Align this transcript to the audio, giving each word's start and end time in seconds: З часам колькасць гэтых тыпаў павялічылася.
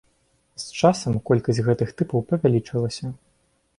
З 0.63 0.79
часам 0.79 1.19
колькасць 1.29 1.61
гэтых 1.67 1.93
тыпаў 1.99 2.25
павялічылася. 2.33 3.05